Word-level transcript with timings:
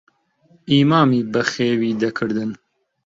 ئیمامی 0.71 1.21
بەخێوی 1.33 1.93
دەکردن. 2.01 2.51